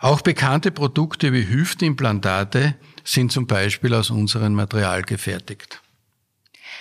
Auch 0.00 0.20
bekannte 0.20 0.70
Produkte 0.70 1.32
wie 1.32 1.48
Hüftimplantate 1.48 2.74
sind 3.04 3.32
zum 3.32 3.46
Beispiel 3.46 3.94
aus 3.94 4.10
unserem 4.10 4.54
Material 4.54 5.02
gefertigt. 5.02 5.80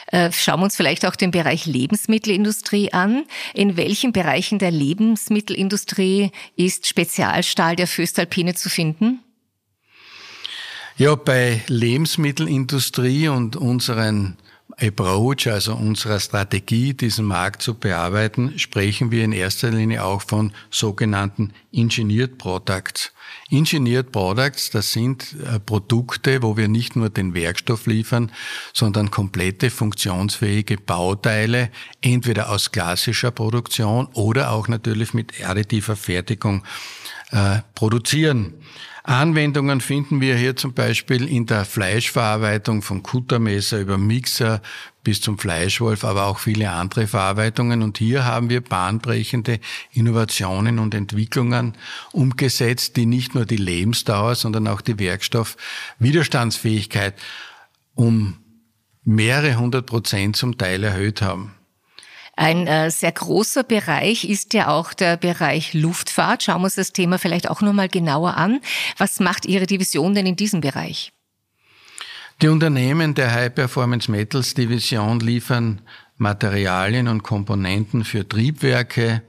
Äh, 0.08 0.32
schauen 0.32 0.60
wir 0.60 0.66
uns 0.66 0.76
vielleicht 0.76 1.06
auch 1.06 1.16
den 1.16 1.32
Bereich 1.32 1.66
Lebensmittelindustrie 1.66 2.92
an. 2.92 3.26
In 3.54 3.78
welchen 3.78 4.12
Bereichen 4.12 4.60
der 4.60 4.72
Lebensmittelindustrie 4.72 6.32
ist 6.56 6.88
Spezialstahl 6.88 7.76
der 7.76 7.88
Föstalpine 7.88 8.56
zu 8.56 8.70
finden? 8.70 9.20
Ja, 10.98 11.16
bei 11.16 11.64
Lebensmittelindustrie 11.68 13.30
und 13.30 13.56
unseren 13.56 14.38
Approach, 14.84 15.48
also 15.48 15.76
unserer 15.76 16.20
Strategie, 16.20 16.94
diesen 16.94 17.26
Markt 17.26 17.62
zu 17.62 17.74
bearbeiten, 17.76 18.60
sprechen 18.60 19.12
wir 19.12 19.24
in 19.24 19.32
erster 19.32 19.72
Linie 19.72 20.04
auch 20.04 20.22
von 20.22 20.52
sogenannten 20.70 21.54
Engineered 21.72 22.38
Products. 22.38 23.14
Engineered 23.50 24.12
Products, 24.12 24.70
das 24.72 24.92
sind 24.92 25.36
äh, 25.46 25.60
Produkte, 25.60 26.44
wo 26.44 26.58
wir 26.58 26.68
nicht 26.68 26.96
nur 26.96 27.10
den 27.10 27.34
Werkstoff 27.34 27.86
liefern, 27.86 28.32
sondern 28.74 29.10
komplette 29.10 29.70
funktionsfähige 29.70 30.78
Bauteile, 30.78 31.70
entweder 32.02 32.50
aus 32.50 32.72
klassischer 32.72 33.32
Produktion 33.32 34.08
oder 34.14 34.52
auch 34.52 34.68
natürlich 34.68 35.14
mit 35.14 35.46
additiver 35.46 35.96
Fertigung 35.96 36.64
äh, 37.32 37.60
produzieren. 37.74 38.56
Anwendungen 39.06 39.82
finden 39.82 40.22
wir 40.22 40.38
hier 40.38 40.56
zum 40.56 40.74
Beispiel 40.74 41.28
in 41.28 41.46
der 41.46 41.66
Fleischverarbeitung 41.66 42.82
von 42.82 43.04
Kuttermesser 43.04 43.82
über 43.82 43.98
Mixer 43.98 44.62
bis 45.04 45.20
zum 45.20 45.38
Fleischwolf, 45.38 46.06
aber 46.06 46.28
auch 46.28 46.40
viele 46.40 46.72
andere 46.72 47.08
Verarbeitungen. 47.08 47.82
Und 47.82 47.98
hier 47.98 48.24
haben 48.24 48.50
wir 48.50 48.62
bahnbrechende 48.62 49.60
Innovationen 49.92 50.80
und 50.80 50.96
Entwicklungen 50.96 51.74
umgesetzt, 52.14 52.96
die 52.96 53.06
nicht 53.06 53.36
nur 53.36 53.46
die 53.46 53.58
Lebensdauer, 53.58 54.36
sondern 54.36 54.70
auch 54.70 54.80
die 54.80 54.98
Werkstoffwiderstandsfähigkeit 54.98 57.16
um 57.96 58.38
mehrere 59.04 59.58
hundert 59.58 59.86
Prozent 59.86 60.38
zum 60.38 60.58
Teil 60.58 60.82
erhöht 60.82 61.22
haben. 61.22 61.56
Ein 62.36 62.66
äh, 62.66 62.90
sehr 62.90 63.12
großer 63.12 63.64
Bereich 63.64 64.28
ist 64.28 64.54
ja 64.54 64.70
auch 64.70 64.94
der 64.94 65.18
Bereich 65.18 65.74
Luftfahrt. 65.74 66.44
Schauen 66.44 66.62
wir 66.62 66.66
uns 66.66 66.76
das 66.76 66.92
Thema 66.92 67.20
vielleicht 67.20 67.50
auch 67.50 67.62
nochmal 67.62 67.90
genauer 67.90 68.38
an. 68.38 68.60
Was 68.98 69.20
macht 69.20 69.46
Ihre 69.46 69.68
Division 69.68 70.16
denn 70.16 70.26
in 70.26 70.36
diesem 70.36 70.60
Bereich? 70.60 71.14
Die 72.42 72.48
Unternehmen 72.48 73.14
der 73.14 73.32
High 73.32 73.54
Performance 73.54 74.10
Metals 74.10 74.56
Division 74.56 75.20
liefern 75.20 75.82
Materialien 76.18 77.08
und 77.08 77.22
Komponenten 77.22 78.04
für 78.04 78.28
Triebwerke, 78.28 79.22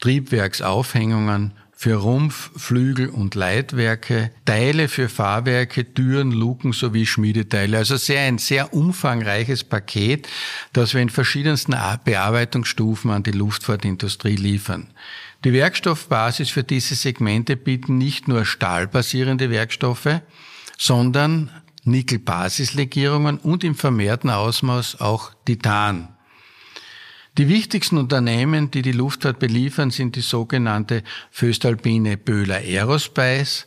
Triebwerksaufhängungen, 0.00 1.52
für 1.78 1.96
Rumpf, 1.96 2.50
Flügel 2.56 3.10
und 3.10 3.34
Leitwerke, 3.34 4.30
Teile 4.46 4.88
für 4.88 5.10
Fahrwerke, 5.10 5.92
Türen, 5.92 6.32
Luken 6.32 6.72
sowie 6.72 7.04
Schmiedeteile. 7.04 7.76
Also 7.76 7.98
sehr 7.98 8.22
ein 8.22 8.38
sehr 8.38 8.72
umfangreiches 8.72 9.62
Paket, 9.62 10.26
das 10.72 10.94
wir 10.94 11.02
in 11.02 11.10
verschiedensten 11.10 11.76
Bearbeitungsstufen 12.04 13.10
an 13.10 13.22
die 13.22 13.32
Luftfahrtindustrie 13.32 14.36
liefern. 14.36 14.88
Die 15.44 15.52
Werkstoffbasis 15.52 16.48
für 16.48 16.64
diese 16.64 16.94
Segmente 16.94 17.56
bieten 17.56 17.98
nicht 17.98 18.26
nur 18.26 18.46
stahlbasierende 18.46 19.50
Werkstoffe, 19.50 20.22
sondern 20.78 21.50
Nickelbasislegierungen 21.84 23.36
und 23.36 23.64
im 23.64 23.74
vermehrten 23.74 24.30
Ausmaß 24.30 25.02
auch 25.02 25.32
Titan. 25.44 26.15
Die 27.38 27.50
wichtigsten 27.50 27.98
Unternehmen, 27.98 28.70
die 28.70 28.80
die 28.80 28.92
Luftfahrt 28.92 29.38
beliefern, 29.38 29.90
sind 29.90 30.16
die 30.16 30.22
sogenannte 30.22 31.02
Föstalpine 31.30 32.16
Böhler 32.16 32.56
Aerospace, 32.56 33.66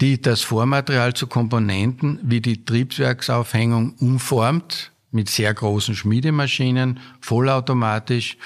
die 0.00 0.20
das 0.20 0.40
Vormaterial 0.40 1.14
zu 1.14 1.28
Komponenten 1.28 2.18
wie 2.24 2.40
die 2.40 2.64
Triebwerksaufhängung 2.64 3.94
umformt 4.00 4.90
mit 5.12 5.28
sehr 5.28 5.54
großen 5.54 5.94
Schmiedemaschinen, 5.94 6.98
vollautomatisch, 7.20 8.36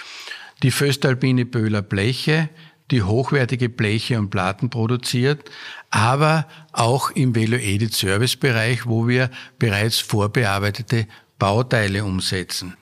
die 0.63 0.71
Föstalpine 0.71 1.47
Böhler 1.47 1.81
Bleche, 1.81 2.51
die 2.91 3.03
hochwertige 3.03 3.71
Bleche 3.71 4.19
und 4.19 4.29
Platten 4.29 4.69
produziert, 4.69 5.51
aber 5.89 6.47
auch 6.73 7.11
im 7.13 7.35
Value-Added 7.35 7.95
Service 7.95 8.37
Bereich, 8.37 8.87
wo 8.87 9.09
wir 9.09 9.31
bereits 9.59 9.99
vorbearbeitete 9.99 11.07
Bauteile 11.39 12.05
umsetzen. 12.05 12.77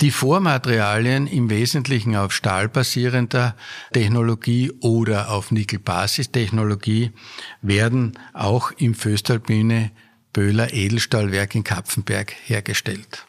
Die 0.00 0.10
Vormaterialien 0.10 1.26
im 1.26 1.50
Wesentlichen 1.50 2.16
auf 2.16 2.32
Stahl 2.32 2.70
basierender 2.70 3.54
Technologie 3.92 4.72
oder 4.80 5.30
auf 5.30 5.50
Nickel-Basis-Technologie 5.50 7.10
werden 7.60 8.18
auch 8.32 8.72
im 8.72 8.94
Föstalpine 8.94 9.90
Böhler 10.32 10.72
Edelstahlwerk 10.72 11.54
in 11.54 11.64
Kapfenberg 11.64 12.32
hergestellt. 12.46 13.26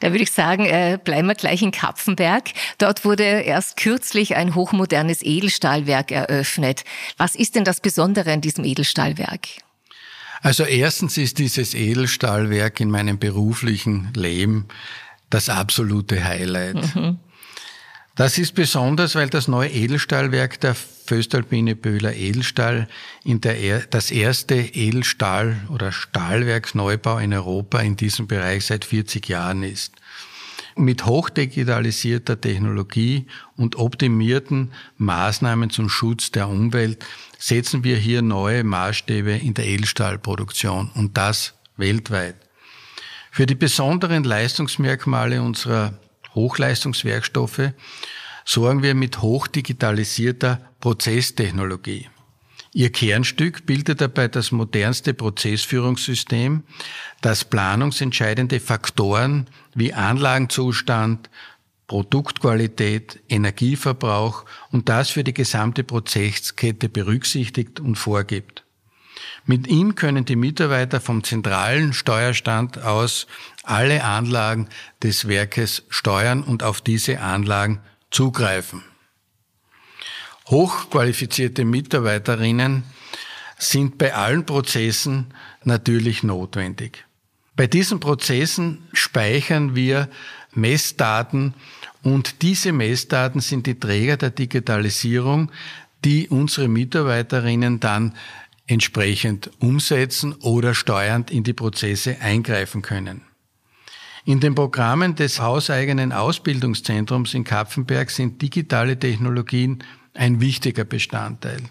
Da 0.00 0.10
würde 0.10 0.24
ich 0.24 0.30
sagen, 0.30 0.66
äh, 0.66 0.98
bleiben 1.02 1.26
wir 1.26 1.34
gleich 1.34 1.62
in 1.62 1.70
Kapfenberg. 1.70 2.50
Dort 2.76 3.06
wurde 3.06 3.24
erst 3.24 3.78
kürzlich 3.78 4.36
ein 4.36 4.54
hochmodernes 4.54 5.22
Edelstahlwerk 5.22 6.12
eröffnet. 6.12 6.84
Was 7.16 7.34
ist 7.34 7.54
denn 7.54 7.64
das 7.64 7.80
Besondere 7.80 8.32
an 8.32 8.42
diesem 8.42 8.64
Edelstahlwerk? 8.64 9.48
Also 10.42 10.64
erstens 10.64 11.16
ist 11.16 11.38
dieses 11.38 11.74
Edelstahlwerk 11.74 12.78
in 12.78 12.90
meinem 12.90 13.18
beruflichen 13.18 14.12
Leben 14.14 14.68
das 15.30 15.48
absolute 15.48 16.22
Highlight. 16.24 16.94
Mhm. 16.94 17.18
Das 18.18 18.36
ist 18.36 18.56
besonders, 18.56 19.14
weil 19.14 19.28
das 19.28 19.46
neue 19.46 19.68
Edelstahlwerk 19.68 20.58
der 20.60 20.74
Föstalpine 20.74 21.76
Böhler 21.76 22.14
Edelstahl 22.14 22.88
in 23.22 23.40
der, 23.40 23.86
das 23.86 24.10
erste 24.10 24.56
Edelstahl- 24.56 25.60
oder 25.68 25.92
Stahlwerksneubau 25.92 27.18
in 27.18 27.32
Europa 27.32 27.78
in 27.78 27.94
diesem 27.94 28.26
Bereich 28.26 28.66
seit 28.66 28.84
40 28.84 29.28
Jahren 29.28 29.62
ist. 29.62 29.92
Mit 30.74 31.06
hochdigitalisierter 31.06 32.40
Technologie 32.40 33.26
und 33.56 33.76
optimierten 33.76 34.72
Maßnahmen 34.96 35.70
zum 35.70 35.88
Schutz 35.88 36.32
der 36.32 36.48
Umwelt 36.48 37.04
setzen 37.38 37.84
wir 37.84 37.96
hier 37.96 38.22
neue 38.22 38.64
Maßstäbe 38.64 39.30
in 39.30 39.54
der 39.54 39.66
Edelstahlproduktion 39.66 40.90
und 40.94 41.16
das 41.16 41.54
weltweit. 41.76 42.34
Für 43.38 43.46
die 43.46 43.54
besonderen 43.54 44.24
Leistungsmerkmale 44.24 45.40
unserer 45.40 45.96
Hochleistungswerkstoffe 46.34 47.70
sorgen 48.44 48.82
wir 48.82 48.96
mit 48.96 49.22
hochdigitalisierter 49.22 50.60
Prozesstechnologie. 50.80 52.08
Ihr 52.72 52.90
Kernstück 52.90 53.64
bildet 53.64 54.00
dabei 54.00 54.26
das 54.26 54.50
modernste 54.50 55.14
Prozessführungssystem, 55.14 56.64
das 57.20 57.44
planungsentscheidende 57.44 58.58
Faktoren 58.58 59.46
wie 59.72 59.94
Anlagenzustand, 59.94 61.30
Produktqualität, 61.86 63.20
Energieverbrauch 63.28 64.46
und 64.72 64.88
das 64.88 65.10
für 65.10 65.22
die 65.22 65.32
gesamte 65.32 65.84
Prozesskette 65.84 66.88
berücksichtigt 66.88 67.78
und 67.78 67.94
vorgibt. 67.94 68.64
Mit 69.44 69.66
ihm 69.66 69.94
können 69.94 70.24
die 70.24 70.36
Mitarbeiter 70.36 71.00
vom 71.00 71.24
zentralen 71.24 71.92
Steuerstand 71.92 72.82
aus 72.82 73.26
alle 73.62 74.04
Anlagen 74.04 74.68
des 75.02 75.28
Werkes 75.28 75.84
steuern 75.88 76.42
und 76.42 76.62
auf 76.62 76.80
diese 76.80 77.20
Anlagen 77.20 77.80
zugreifen. 78.10 78.82
Hochqualifizierte 80.48 81.64
Mitarbeiterinnen 81.64 82.84
sind 83.58 83.98
bei 83.98 84.14
allen 84.14 84.46
Prozessen 84.46 85.34
natürlich 85.64 86.22
notwendig. 86.22 87.04
Bei 87.56 87.66
diesen 87.66 88.00
Prozessen 88.00 88.86
speichern 88.92 89.74
wir 89.74 90.08
Messdaten 90.52 91.54
und 92.02 92.42
diese 92.42 92.72
Messdaten 92.72 93.40
sind 93.40 93.66
die 93.66 93.78
Träger 93.78 94.16
der 94.16 94.30
Digitalisierung, 94.30 95.50
die 96.04 96.28
unsere 96.28 96.68
Mitarbeiterinnen 96.68 97.80
dann 97.80 98.14
entsprechend 98.68 99.50
umsetzen 99.58 100.34
oder 100.34 100.74
steuernd 100.74 101.30
in 101.30 101.42
die 101.42 101.54
Prozesse 101.54 102.20
eingreifen 102.20 102.82
können. 102.82 103.22
In 104.24 104.40
den 104.40 104.54
Programmen 104.54 105.14
des 105.14 105.40
hauseigenen 105.40 106.12
Ausbildungszentrums 106.12 107.34
in 107.34 107.44
Kapfenberg 107.44 108.10
sind 108.10 108.42
digitale 108.42 108.98
Technologien 108.98 109.82
ein 110.14 110.40
wichtiger 110.40 110.84
Bestandteil. 110.84 111.62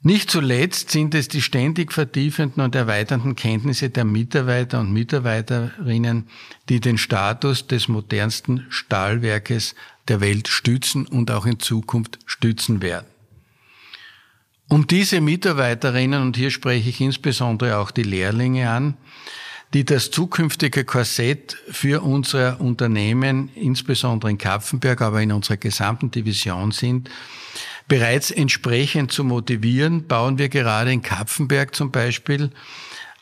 Nicht 0.00 0.30
zuletzt 0.30 0.90
sind 0.90 1.14
es 1.14 1.28
die 1.28 1.40
ständig 1.40 1.90
vertiefenden 1.90 2.62
und 2.62 2.74
erweiternden 2.74 3.36
Kenntnisse 3.36 3.88
der 3.88 4.04
Mitarbeiter 4.04 4.80
und 4.80 4.92
Mitarbeiterinnen, 4.92 6.28
die 6.68 6.78
den 6.78 6.98
Status 6.98 7.66
des 7.66 7.88
modernsten 7.88 8.66
Stahlwerkes 8.68 9.74
der 10.06 10.20
Welt 10.20 10.48
stützen 10.48 11.06
und 11.06 11.30
auch 11.30 11.46
in 11.46 11.58
Zukunft 11.58 12.18
stützen 12.26 12.82
werden. 12.82 13.06
Um 14.68 14.86
diese 14.86 15.20
Mitarbeiterinnen, 15.20 16.22
und 16.22 16.36
hier 16.36 16.50
spreche 16.50 16.88
ich 16.88 17.00
insbesondere 17.00 17.78
auch 17.78 17.90
die 17.90 18.02
Lehrlinge 18.02 18.70
an, 18.70 18.96
die 19.74 19.84
das 19.84 20.10
zukünftige 20.10 20.84
Korsett 20.84 21.56
für 21.70 22.02
unser 22.02 22.60
Unternehmen, 22.60 23.50
insbesondere 23.54 24.30
in 24.30 24.38
Kapfenberg, 24.38 25.02
aber 25.02 25.20
in 25.20 25.32
unserer 25.32 25.56
gesamten 25.56 26.10
Division 26.10 26.70
sind, 26.70 27.10
bereits 27.88 28.30
entsprechend 28.30 29.12
zu 29.12 29.24
motivieren, 29.24 30.06
bauen 30.06 30.38
wir 30.38 30.48
gerade 30.48 30.92
in 30.92 31.02
Kapfenberg 31.02 31.74
zum 31.74 31.90
Beispiel 31.90 32.50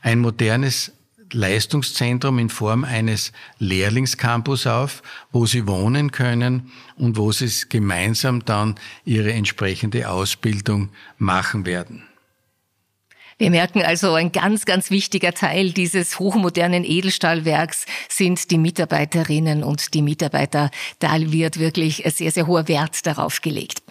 ein 0.02 0.20
modernes 0.20 0.92
Leistungszentrum 1.32 2.38
in 2.38 2.48
Form 2.48 2.84
eines 2.84 3.32
Lehrlingscampus 3.58 4.66
auf, 4.66 5.02
wo 5.32 5.46
sie 5.46 5.66
wohnen 5.66 6.12
können 6.12 6.70
und 6.96 7.16
wo 7.16 7.32
sie 7.32 7.50
gemeinsam 7.68 8.44
dann 8.44 8.76
ihre 9.04 9.32
entsprechende 9.32 10.08
Ausbildung 10.08 10.90
machen 11.18 11.66
werden. 11.66 12.04
Wir 13.38 13.50
merken 13.50 13.82
also, 13.82 14.14
ein 14.14 14.32
ganz, 14.32 14.64
ganz 14.64 14.90
wichtiger 14.90 15.32
Teil 15.32 15.72
dieses 15.72 16.18
hochmodernen 16.18 16.84
Edelstahlwerks 16.84 17.86
sind 18.08 18.50
die 18.50 18.58
Mitarbeiterinnen 18.58 19.64
und 19.64 19.94
die 19.94 20.02
Mitarbeiter. 20.02 20.70
Da 20.98 21.12
wird 21.18 21.58
wirklich 21.58 22.04
sehr, 22.14 22.30
sehr 22.30 22.46
hoher 22.46 22.68
Wert 22.68 23.06
darauf 23.06 23.40
gelegt. 23.40 23.82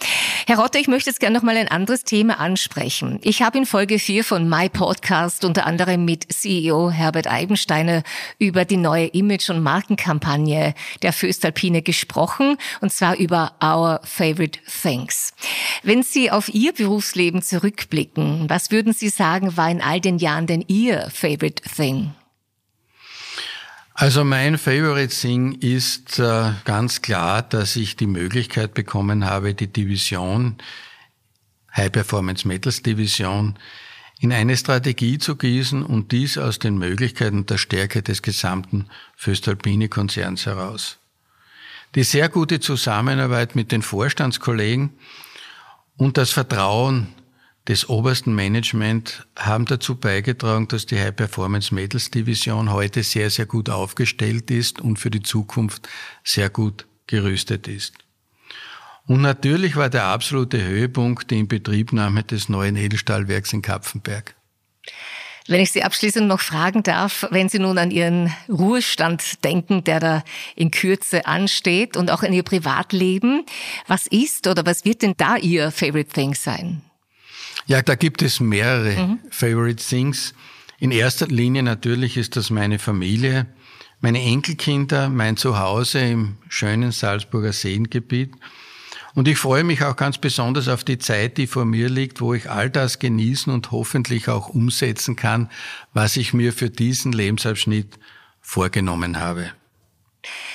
Herr 0.46 0.58
Rotter, 0.58 0.80
ich 0.80 0.88
möchte 0.88 1.10
jetzt 1.10 1.20
gerne 1.20 1.36
noch 1.36 1.44
mal 1.44 1.56
ein 1.56 1.68
anderes 1.68 2.04
Thema 2.04 2.40
ansprechen. 2.40 3.20
Ich 3.22 3.42
habe 3.42 3.58
in 3.58 3.66
Folge 3.66 3.98
4 3.98 4.24
von 4.24 4.48
My 4.48 4.68
Podcast 4.68 5.44
unter 5.44 5.66
anderem 5.66 6.04
mit 6.04 6.32
CEO 6.32 6.90
Herbert 6.90 7.28
Eibensteiner 7.28 8.02
über 8.38 8.64
die 8.64 8.76
neue 8.76 9.06
Image- 9.06 9.50
und 9.50 9.62
Markenkampagne 9.62 10.74
der 11.02 11.12
Föstalpine 11.12 11.82
gesprochen, 11.82 12.56
und 12.80 12.92
zwar 12.92 13.16
über 13.16 13.52
Our 13.62 14.00
Favorite 14.04 14.58
Things. 14.82 15.32
Wenn 15.82 16.02
Sie 16.02 16.30
auf 16.30 16.48
Ihr 16.48 16.72
Berufsleben 16.72 17.42
zurückblicken, 17.42 18.48
was 18.48 18.70
würden 18.70 18.92
Sie 18.92 19.08
sagen, 19.08 19.41
sagen, 19.42 19.56
war 19.56 19.70
in 19.70 19.80
all 19.80 20.00
den 20.00 20.18
Jahren 20.18 20.46
denn 20.46 20.64
Ihr 20.68 21.08
Favorite 21.10 21.62
Thing? 21.62 22.14
Also 23.94 24.24
mein 24.24 24.58
Favorite 24.58 25.14
Thing 25.14 25.52
ist 25.52 26.18
äh, 26.18 26.52
ganz 26.64 27.02
klar, 27.02 27.42
dass 27.42 27.76
ich 27.76 27.96
die 27.96 28.06
Möglichkeit 28.06 28.74
bekommen 28.74 29.26
habe, 29.26 29.54
die 29.54 29.66
Division, 29.66 30.56
High 31.76 31.92
Performance 31.92 32.48
Metals 32.48 32.82
Division, 32.82 33.58
in 34.18 34.32
eine 34.32 34.56
Strategie 34.56 35.18
zu 35.18 35.36
gießen 35.36 35.82
und 35.82 36.12
dies 36.12 36.38
aus 36.38 36.58
den 36.58 36.78
Möglichkeiten 36.78 37.44
der 37.44 37.58
Stärke 37.58 38.02
des 38.02 38.22
gesamten 38.22 38.88
Föstalpine 39.16 39.88
Konzerns 39.88 40.46
heraus. 40.46 40.98
Die 41.94 42.04
sehr 42.04 42.28
gute 42.28 42.60
Zusammenarbeit 42.60 43.56
mit 43.56 43.72
den 43.72 43.82
Vorstandskollegen 43.82 44.90
und 45.98 46.16
das 46.16 46.30
Vertrauen 46.30 47.08
des 47.68 47.88
obersten 47.88 48.34
Management 48.34 49.26
haben 49.38 49.66
dazu 49.66 49.94
beigetragen, 49.94 50.66
dass 50.68 50.86
die 50.86 50.98
High 50.98 51.14
Performance 51.14 51.74
Metals 51.74 52.10
Division 52.10 52.72
heute 52.72 53.02
sehr, 53.02 53.30
sehr 53.30 53.46
gut 53.46 53.70
aufgestellt 53.70 54.50
ist 54.50 54.80
und 54.80 54.98
für 54.98 55.10
die 55.10 55.22
Zukunft 55.22 55.88
sehr 56.24 56.50
gut 56.50 56.86
gerüstet 57.06 57.68
ist. 57.68 57.94
Und 59.06 59.20
natürlich 59.20 59.76
war 59.76 59.90
der 59.90 60.04
absolute 60.04 60.62
Höhepunkt 60.62 61.30
die 61.30 61.38
Inbetriebnahme 61.40 62.22
des 62.22 62.48
neuen 62.48 62.76
Edelstahlwerks 62.76 63.52
in 63.52 63.62
Kapfenberg. 63.62 64.34
Wenn 65.48 65.60
ich 65.60 65.72
Sie 65.72 65.82
abschließend 65.82 66.28
noch 66.28 66.40
fragen 66.40 66.84
darf, 66.84 67.26
wenn 67.30 67.48
Sie 67.48 67.58
nun 67.58 67.78
an 67.78 67.90
Ihren 67.90 68.32
Ruhestand 68.48 69.44
denken, 69.44 69.82
der 69.82 69.98
da 69.98 70.24
in 70.54 70.70
Kürze 70.70 71.26
ansteht 71.26 71.96
und 71.96 72.12
auch 72.12 72.22
an 72.22 72.32
Ihr 72.32 72.44
Privatleben, 72.44 73.44
was 73.88 74.06
ist 74.06 74.46
oder 74.46 74.64
was 74.66 74.84
wird 74.84 75.02
denn 75.02 75.14
da 75.16 75.36
Ihr 75.36 75.72
Favorite 75.72 76.10
Thing 76.12 76.34
sein? 76.34 76.82
Ja, 77.66 77.82
da 77.82 77.94
gibt 77.94 78.22
es 78.22 78.40
mehrere 78.40 79.06
mhm. 79.06 79.18
Favorite 79.30 79.82
Things. 79.82 80.34
In 80.78 80.90
erster 80.90 81.26
Linie 81.26 81.62
natürlich 81.62 82.16
ist 82.16 82.36
das 82.36 82.50
meine 82.50 82.78
Familie, 82.78 83.46
meine 84.00 84.20
Enkelkinder, 84.20 85.08
mein 85.08 85.36
Zuhause 85.36 86.00
im 86.00 86.36
schönen 86.48 86.90
Salzburger 86.90 87.52
Seengebiet. 87.52 88.32
Und 89.14 89.28
ich 89.28 89.38
freue 89.38 89.62
mich 89.62 89.84
auch 89.84 89.96
ganz 89.96 90.18
besonders 90.18 90.68
auf 90.68 90.84
die 90.84 90.98
Zeit, 90.98 91.36
die 91.36 91.46
vor 91.46 91.64
mir 91.64 91.88
liegt, 91.88 92.20
wo 92.20 92.32
ich 92.34 92.50
all 92.50 92.70
das 92.70 92.98
genießen 92.98 93.52
und 93.52 93.70
hoffentlich 93.70 94.28
auch 94.28 94.48
umsetzen 94.48 95.16
kann, 95.16 95.50
was 95.92 96.16
ich 96.16 96.32
mir 96.32 96.52
für 96.52 96.70
diesen 96.70 97.12
Lebensabschnitt 97.12 97.98
vorgenommen 98.40 99.20
habe. 99.20 99.52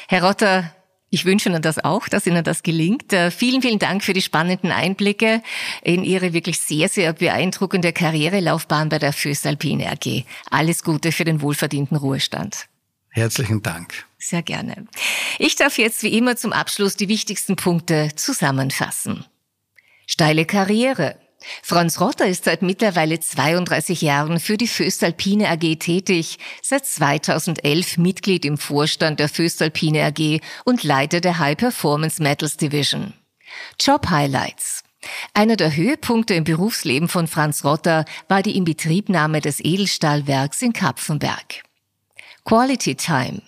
Herr 0.07 0.23
Rotter, 0.23 0.73
ich 1.09 1.25
wünsche 1.25 1.49
Ihnen 1.49 1.61
das 1.61 1.83
auch, 1.83 2.09
dass 2.09 2.27
Ihnen 2.27 2.43
das 2.43 2.63
gelingt. 2.63 3.13
Äh, 3.13 3.31
vielen, 3.31 3.61
vielen 3.61 3.79
Dank 3.79 4.03
für 4.03 4.13
die 4.13 4.21
spannenden 4.21 4.71
Einblicke 4.71 5.41
in 5.81 6.03
Ihre 6.03 6.33
wirklich 6.33 6.59
sehr, 6.59 6.89
sehr 6.89 7.13
beeindruckende 7.13 7.93
Karrierelaufbahn 7.93 8.89
bei 8.89 8.99
der 8.99 9.13
Föstalpine 9.13 9.89
AG. 9.91 10.25
Alles 10.51 10.83
Gute 10.83 11.11
für 11.11 11.23
den 11.23 11.41
wohlverdienten 11.41 11.95
Ruhestand. 11.95 12.67
Herzlichen 13.09 13.63
Dank. 13.63 14.05
Sehr 14.17 14.41
gerne. 14.41 14.85
Ich 15.39 15.55
darf 15.55 15.77
jetzt 15.77 16.03
wie 16.03 16.15
immer 16.17 16.35
zum 16.35 16.51
Abschluss 16.51 16.97
die 16.97 17.07
wichtigsten 17.07 17.55
Punkte 17.55 18.09
zusammenfassen. 18.15 19.25
Steile 20.05 20.45
Karriere, 20.45 21.17
Franz 21.61 21.99
Rotter 21.99 22.27
ist 22.27 22.45
seit 22.45 22.61
mittlerweile 22.61 23.19
32 23.19 24.01
Jahren 24.01 24.39
für 24.39 24.57
die 24.57 24.67
Föstalpine 24.67 25.49
AG 25.49 25.75
tätig, 25.79 26.39
seit 26.61 26.85
2011 26.85 27.97
Mitglied 27.97 28.45
im 28.45 28.57
Vorstand 28.57 29.19
der 29.19 29.29
Föstalpine 29.29 30.03
AG 30.05 30.41
und 30.65 30.83
Leiter 30.83 31.21
der 31.21 31.39
High 31.39 31.57
Performance 31.57 32.21
Metals 32.21 32.57
Division. 32.57 33.13
Job 33.79 34.09
Highlights. 34.09 34.83
Einer 35.33 35.55
der 35.55 35.75
Höhepunkte 35.75 36.33
im 36.33 36.43
Berufsleben 36.43 37.07
von 37.07 37.27
Franz 37.27 37.63
Rotter 37.63 38.05
war 38.27 38.41
die 38.41 38.57
Inbetriebnahme 38.57 39.41
des 39.41 39.59
Edelstahlwerks 39.59 40.61
in 40.61 40.73
Kapfenberg. 40.73 41.63
Quality 42.43 42.95
Time. 42.95 43.41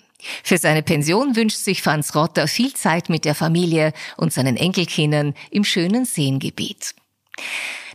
Für 0.44 0.58
seine 0.58 0.82
Pension 0.82 1.34
wünscht 1.34 1.58
sich 1.58 1.82
Franz 1.82 2.14
Rotter 2.14 2.46
viel 2.46 2.74
Zeit 2.74 3.08
mit 3.08 3.24
der 3.24 3.34
Familie 3.34 3.92
und 4.16 4.32
seinen 4.32 4.56
Enkelkindern 4.56 5.34
im 5.50 5.64
schönen 5.64 6.04
Seengebiet. 6.04 6.94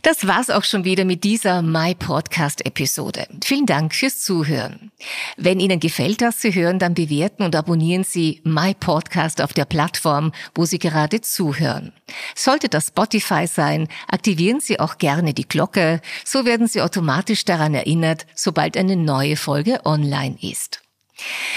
Das 0.02 0.26
war's 0.26 0.50
auch 0.50 0.64
schon 0.64 0.84
wieder 0.84 1.04
mit 1.04 1.24
dieser 1.24 1.62
My 1.62 1.94
Podcast 1.94 2.64
Episode. 2.66 3.26
Vielen 3.44 3.66
Dank 3.66 3.94
fürs 3.94 4.20
Zuhören. 4.20 4.90
Wenn 5.36 5.60
Ihnen 5.60 5.80
gefällt, 5.80 6.20
was 6.22 6.40
Sie 6.40 6.54
hören, 6.54 6.78
dann 6.78 6.94
bewerten 6.94 7.42
und 7.42 7.56
abonnieren 7.56 8.04
Sie 8.04 8.40
My 8.44 8.74
Podcast 8.74 9.40
auf 9.40 9.52
der 9.52 9.64
Plattform, 9.64 10.32
wo 10.54 10.64
Sie 10.64 10.78
gerade 10.78 11.20
zuhören. 11.20 11.92
Sollte 12.34 12.68
das 12.68 12.88
Spotify 12.88 13.46
sein, 13.46 13.88
aktivieren 14.08 14.60
Sie 14.60 14.78
auch 14.80 14.98
gerne 14.98 15.34
die 15.34 15.48
Glocke, 15.48 16.00
so 16.24 16.44
werden 16.44 16.68
Sie 16.68 16.82
automatisch 16.82 17.44
daran 17.44 17.74
erinnert, 17.74 18.26
sobald 18.34 18.76
eine 18.76 18.96
neue 18.96 19.36
Folge 19.36 19.80
online 19.84 20.36
ist. 20.40 20.85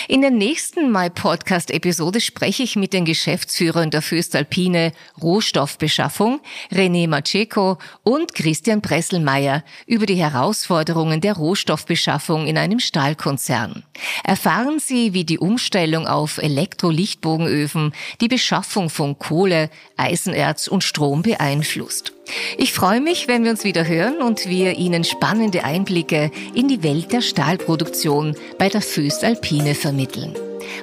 In 0.07 0.21
der 0.21 0.31
nächsten 0.31 0.91
My 0.91 1.09
Podcast 1.09 1.69
Episode 1.71 2.21
spreche 2.21 2.63
ich 2.63 2.75
mit 2.75 2.93
den 2.93 3.05
Geschäftsführern 3.05 3.91
der 3.91 4.01
Föstalpine 4.01 4.93
Rohstoffbeschaffung, 5.21 6.39
René 6.71 7.07
Maceco 7.07 7.77
und 8.03 8.33
Christian 8.33 8.81
Presselmeier 8.81 9.63
über 9.85 10.05
die 10.05 10.15
Herausforderungen 10.15 11.21
der 11.21 11.33
Rohstoffbeschaffung 11.33 12.47
in 12.47 12.57
einem 12.57 12.79
Stahlkonzern. 12.79 13.83
Erfahren 14.23 14.79
Sie, 14.79 15.13
wie 15.13 15.25
die 15.25 15.39
Umstellung 15.39 16.07
auf 16.07 16.37
Elektrolichtbogenöfen 16.37 17.93
die 18.21 18.29
Beschaffung 18.29 18.89
von 18.89 19.19
Kohle, 19.19 19.69
Eisenerz 19.97 20.67
und 20.67 20.83
Strom 20.83 21.21
beeinflusst. 21.21 22.13
Ich 22.57 22.73
freue 22.73 23.01
mich, 23.01 23.27
wenn 23.27 23.43
wir 23.43 23.51
uns 23.51 23.63
wieder 23.63 23.87
hören 23.87 24.21
und 24.21 24.47
wir 24.47 24.77
Ihnen 24.77 25.03
spannende 25.03 25.63
Einblicke 25.63 26.31
in 26.53 26.67
die 26.67 26.83
Welt 26.83 27.11
der 27.11 27.21
Stahlproduktion 27.21 28.35
bei 28.57 28.69
der 28.69 28.81
Föstalpine 28.81 29.75
vermitteln. 29.75 30.33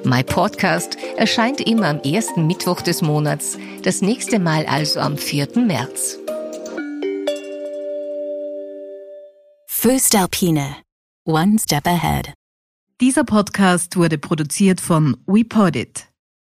My 0.03 0.23
Podcast 0.23 0.97
erscheint 1.15 1.61
immer 1.61 1.87
am 1.87 1.99
ersten 2.01 2.47
Mittwoch 2.47 2.81
des 2.81 3.01
Monats, 3.01 3.57
das 3.83 4.01
nächste 4.01 4.39
Mal 4.39 4.65
also 4.65 4.99
am 4.99 5.17
4. 5.17 5.49
März. 5.55 6.17
Föstalpine. 9.67 10.75
One 11.25 11.57
step 11.59 11.85
ahead. 11.87 12.33
Dieser 12.99 13.23
Podcast 13.23 13.95
wurde 13.95 14.17
produziert 14.17 14.81
von 14.81 15.17
WePodit. 15.27 16.07